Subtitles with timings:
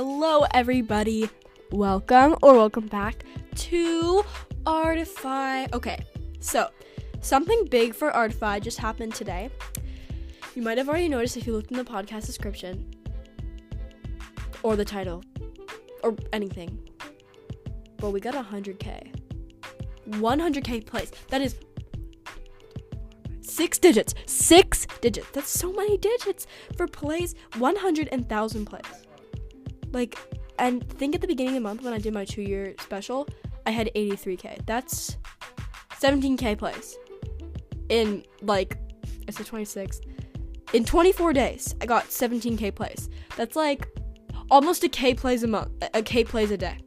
[0.00, 1.28] Hello, everybody.
[1.72, 3.24] Welcome or welcome back
[3.56, 4.24] to
[4.64, 5.66] Artify.
[5.72, 5.98] Okay,
[6.38, 6.70] so
[7.20, 9.50] something big for Artify just happened today.
[10.54, 12.88] You might have already noticed if you looked in the podcast description
[14.62, 15.24] or the title
[16.04, 16.78] or anything.
[17.96, 19.12] But we got 100k.
[20.10, 21.10] 100k plays.
[21.30, 21.56] That is
[23.40, 24.14] six digits.
[24.26, 25.28] Six digits.
[25.32, 26.46] That's so many digits
[26.76, 27.34] for plays.
[27.56, 29.07] 100,000 plays.
[29.92, 30.18] Like,
[30.58, 33.28] and think at the beginning of the month when I did my two year special,
[33.66, 34.66] I had 83k.
[34.66, 35.16] That's
[36.00, 36.96] 17k plays.
[37.88, 38.76] In like,
[39.26, 40.00] it's the 26th.
[40.72, 43.08] In 24 days, I got 17k plays.
[43.36, 43.88] That's like
[44.50, 45.70] almost a k plays a month.
[45.94, 46.78] A k plays a day.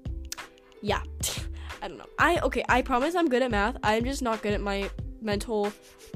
[0.81, 1.01] Yeah.
[1.81, 2.05] I don't know.
[2.20, 3.77] I okay, I promise I'm good at math.
[3.83, 4.89] I'm just not good at my
[5.21, 5.71] mental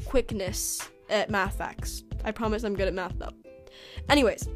[0.05, 2.03] quickness at math facts.
[2.23, 3.31] I promise I'm good at math though.
[4.09, 4.47] Anyways,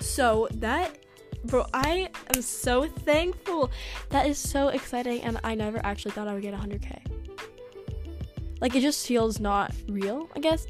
[0.00, 0.98] so that
[1.44, 3.70] bro, I am so thankful.
[4.10, 7.00] That is so exciting and I never actually thought I would get 100k.
[8.60, 10.66] Like it just feels not real, I guess.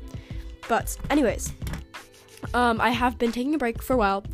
[0.68, 1.52] But anyways,
[2.54, 4.24] um I have been taking a break for a while.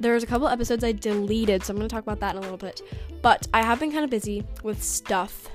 [0.00, 2.56] There's a couple episodes I deleted, so I'm to talk about that in a little
[2.56, 2.82] bit.
[3.22, 5.48] But I have been kind of busy with stuff.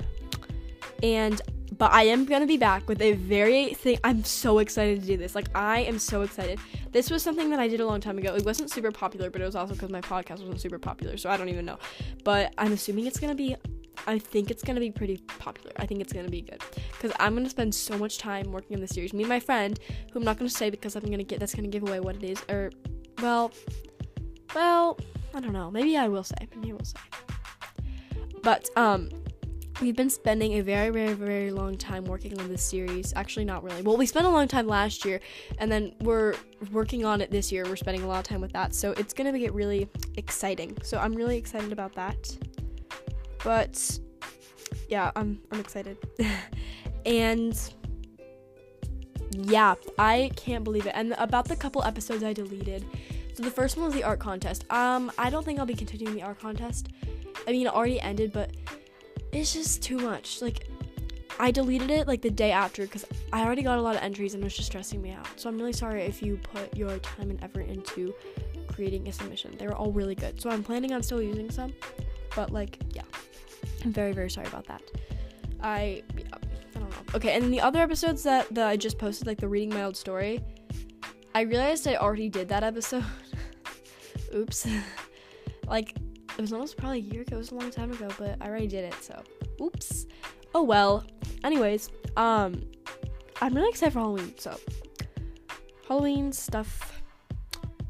[1.03, 1.41] And
[1.79, 3.99] but I am gonna be back with a very thing.
[4.03, 5.33] I'm so excited to do this.
[5.33, 6.59] Like I am so excited.
[6.91, 8.35] This was something that I did a long time ago.
[8.35, 11.15] It wasn't super popular, but it was also because my podcast wasn't super popular.
[11.15, 11.79] So I don't even know.
[12.25, 13.55] But I'm assuming it's gonna be.
[14.07, 15.71] I think it's gonna be pretty popular.
[15.77, 18.81] I think it's gonna be good because I'm gonna spend so much time working on
[18.81, 19.13] the series.
[19.13, 19.79] Me and my friend,
[20.11, 22.23] who I'm not gonna say because I'm gonna get that's gonna give away what it
[22.23, 22.43] is.
[22.49, 22.71] Or,
[23.21, 23.53] well,
[24.53, 24.99] well,
[25.33, 25.71] I don't know.
[25.71, 26.35] Maybe I will say.
[26.55, 26.99] Maybe I will say.
[28.43, 29.09] But um,
[29.81, 33.13] we've been spending a very, very, very long time working on this series.
[33.15, 33.81] Actually, not really.
[33.81, 35.19] Well, we spent a long time last year,
[35.57, 36.35] and then we're
[36.71, 37.65] working on it this year.
[37.65, 40.77] We're spending a lot of time with that, so it's gonna get really exciting.
[40.83, 42.37] So I'm really excited about that.
[43.43, 43.99] But
[44.89, 45.97] yeah, I'm I'm excited,
[47.05, 47.57] and
[49.31, 50.93] yeah, I can't believe it.
[50.95, 52.85] And about the couple episodes I deleted.
[53.35, 54.65] So the first one was the art contest.
[54.69, 56.89] Um, I don't think I'll be continuing the art contest.
[57.47, 58.51] I mean, it already ended, but
[59.31, 60.41] it's just too much.
[60.41, 60.67] Like,
[61.39, 64.33] I deleted it like the day after because I already got a lot of entries
[64.33, 65.27] and it was just stressing me out.
[65.37, 68.13] So I'm really sorry if you put your time and effort into
[68.67, 69.55] creating a submission.
[69.57, 70.41] They were all really good.
[70.41, 71.73] So I'm planning on still using some,
[72.35, 73.03] but like, yeah,
[73.85, 74.81] I'm very very sorry about that.
[75.61, 76.25] I yeah,
[76.75, 77.15] I don't know.
[77.15, 79.95] Okay, and the other episodes that that I just posted, like the reading my old
[79.95, 80.43] story,
[81.33, 83.05] I realized I already did that episode.
[84.35, 84.67] Oops.
[85.67, 85.95] like
[86.39, 87.35] it was almost probably a year ago.
[87.35, 88.95] It was a long time ago, but I already did it.
[89.01, 89.21] So,
[89.61, 90.05] oops.
[90.55, 91.03] Oh well.
[91.43, 92.63] Anyways, um,
[93.41, 94.33] I'm really excited for Halloween.
[94.37, 94.57] So,
[95.85, 97.03] Halloween stuff.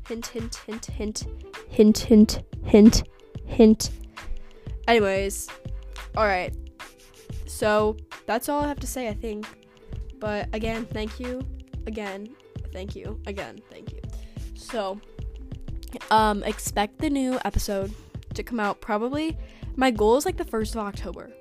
[0.07, 1.27] Hint, hint, hint, hint,
[1.69, 3.03] hint, hint, hint,
[3.45, 3.91] hint.
[4.87, 5.47] Anyways,
[6.17, 6.51] all right.
[7.45, 9.09] So that's all I have to say.
[9.09, 9.45] I think.
[10.17, 11.41] But again, thank you.
[11.85, 12.35] Again,
[12.73, 13.21] thank you.
[13.27, 13.99] Again, thank you.
[14.55, 14.99] So,
[16.09, 17.93] um, expect the new episode
[18.34, 19.38] to come out probably
[19.75, 21.31] my goal is like the 1st of October.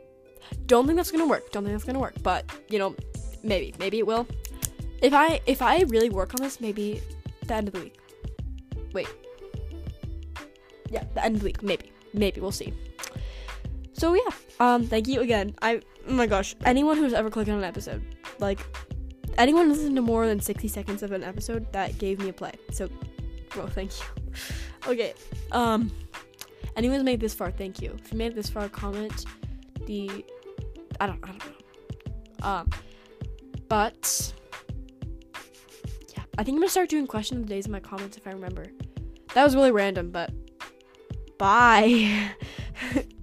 [0.67, 1.51] Don't think that's to work.
[1.51, 2.95] Don't think that's to work, but you know,
[3.43, 4.27] maybe maybe it will.
[5.03, 7.03] If I if I really work on this, maybe
[7.47, 7.99] the end of the week.
[8.93, 9.09] Wait.
[10.89, 11.93] Yeah, the end of the week, maybe.
[12.15, 12.73] Maybe we'll see.
[13.93, 15.55] So yeah, um thank you again.
[15.61, 18.03] I oh my gosh, anyone who's ever clicked on an episode,
[18.39, 18.61] like
[19.37, 22.53] anyone listened to more than 60 seconds of an episode, that gave me a play.
[22.71, 22.89] So
[23.57, 24.05] well, thank you.
[24.93, 25.15] okay.
[25.53, 25.91] Um
[26.79, 27.97] anyone's made this far, thank you.
[28.03, 29.25] If you made this far, comment
[29.87, 30.25] the
[31.01, 32.47] I don't I don't know.
[32.47, 32.71] Um
[33.69, 34.33] but
[36.17, 38.27] yeah, I think I'm gonna start doing question of the days in my comments if
[38.27, 38.67] I remember.
[39.35, 40.31] That was really random, but
[41.39, 42.31] bye.